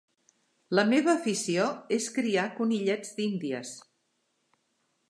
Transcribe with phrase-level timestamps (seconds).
[0.79, 1.67] La meva afició
[1.99, 3.79] és criar conillets d'Índies.